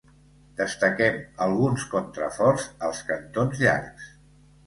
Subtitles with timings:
[0.59, 1.17] Destaquem
[1.47, 4.09] alguns contraforts als cantons llargs.